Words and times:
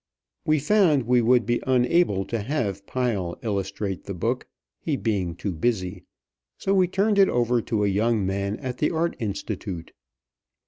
We 0.47 0.57
found 0.57 1.03
we 1.03 1.21
would 1.21 1.45
be 1.45 1.61
unable 1.67 2.25
to 2.25 2.39
have 2.41 2.87
Pyle 2.87 3.37
illustrate 3.43 4.05
the 4.05 4.15
book, 4.15 4.47
he 4.79 4.97
being 4.97 5.35
too 5.35 5.51
busy, 5.51 6.05
so 6.57 6.73
we 6.73 6.87
turned 6.87 7.19
it 7.19 7.29
over 7.29 7.61
to 7.61 7.83
a 7.83 7.87
young 7.87 8.25
man 8.25 8.55
at 8.57 8.79
the 8.79 8.89
Art 8.89 9.15
Institute. 9.19 9.91